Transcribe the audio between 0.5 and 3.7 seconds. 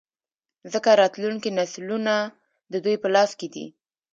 ځـکـه راتـلونکي نـسلونه د دوي پـه لاس کـې دي.